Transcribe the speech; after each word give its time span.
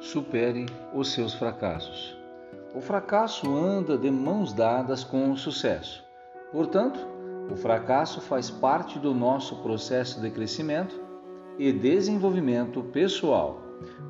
supere 0.00 0.66
os 0.94 1.12
seus 1.12 1.34
fracassos. 1.34 2.18
O 2.74 2.80
fracasso 2.80 3.54
anda 3.54 3.98
de 3.98 4.10
mãos 4.10 4.52
dadas 4.52 5.04
com 5.04 5.30
o 5.30 5.36
sucesso. 5.36 6.02
Portanto, 6.50 6.98
o 7.50 7.56
fracasso 7.56 8.20
faz 8.20 8.50
parte 8.50 8.98
do 8.98 9.12
nosso 9.12 9.56
processo 9.56 10.20
de 10.20 10.30
crescimento 10.30 10.98
e 11.58 11.72
desenvolvimento 11.72 12.82
pessoal. 12.84 13.60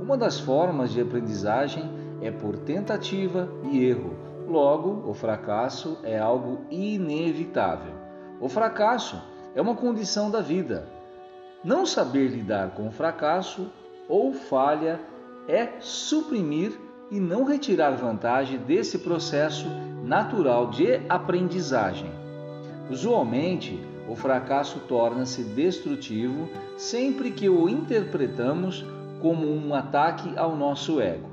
Uma 0.00 0.16
das 0.16 0.40
formas 0.40 0.90
de 0.90 1.00
aprendizagem 1.00 1.84
é 2.20 2.30
por 2.30 2.56
tentativa 2.58 3.48
e 3.70 3.84
erro. 3.84 4.14
Logo, 4.48 5.08
o 5.08 5.14
fracasso 5.14 5.98
é 6.02 6.18
algo 6.18 6.60
inevitável. 6.70 7.92
O 8.40 8.48
fracasso 8.48 9.20
é 9.54 9.60
uma 9.60 9.74
condição 9.74 10.30
da 10.30 10.40
vida. 10.40 10.88
Não 11.64 11.84
saber 11.84 12.28
lidar 12.28 12.70
com 12.70 12.88
o 12.88 12.92
fracasso 12.92 13.70
ou 14.08 14.32
falha 14.32 15.00
é 15.48 15.80
suprimir 15.80 16.72
e 17.10 17.20
não 17.20 17.44
retirar 17.44 17.92
vantagem 17.92 18.58
desse 18.58 18.98
processo 18.98 19.66
natural 20.04 20.70
de 20.70 21.00
aprendizagem. 21.08 22.10
Usualmente, 22.90 23.80
o 24.08 24.14
fracasso 24.14 24.80
torna-se 24.88 25.42
destrutivo 25.42 26.48
sempre 26.76 27.30
que 27.30 27.48
o 27.48 27.68
interpretamos 27.68 28.84
como 29.20 29.46
um 29.46 29.74
ataque 29.74 30.36
ao 30.36 30.56
nosso 30.56 31.00
ego. 31.00 31.28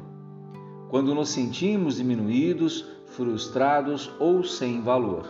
Quando 0.89 1.13
nos 1.13 1.29
sentimos 1.29 1.97
diminuídos, 1.97 2.85
frustrados 3.05 4.11
ou 4.19 4.43
sem 4.43 4.81
valor. 4.81 5.25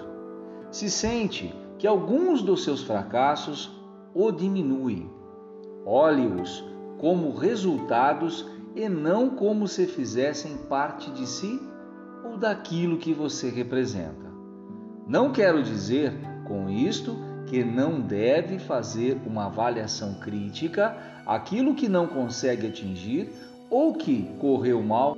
Se 0.71 0.89
sente 0.89 1.53
que 1.77 1.87
alguns 1.87 2.41
dos 2.41 2.63
seus 2.63 2.81
fracassos 2.81 3.71
o 4.13 4.31
diminuem. 4.31 5.09
Olhe-os 5.85 6.63
como 6.97 7.35
resultados 7.35 8.45
e 8.75 8.89
não 8.89 9.29
como 9.29 9.67
se 9.67 9.85
fizessem 9.85 10.57
parte 10.69 11.11
de 11.11 11.27
si 11.27 11.59
ou 12.23 12.37
daquilo 12.37 12.97
que 12.97 13.13
você 13.13 13.49
representa. 13.49 14.31
Não 15.07 15.31
quero 15.31 15.61
dizer 15.61 16.13
com 16.47 16.69
isto 16.69 17.15
que 17.47 17.63
não 17.63 17.99
deve 17.99 18.57
fazer 18.57 19.17
uma 19.25 19.45
avaliação 19.45 20.15
crítica 20.15 20.95
aquilo 21.25 21.75
que 21.75 21.87
não 21.87 22.07
consegue 22.07 22.67
atingir 22.67 23.29
ou 23.69 23.93
que 23.93 24.29
correu 24.39 24.81
mal 24.81 25.17